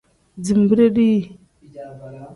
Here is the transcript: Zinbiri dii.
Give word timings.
Zinbiri 0.47 0.87
dii. 0.95 1.21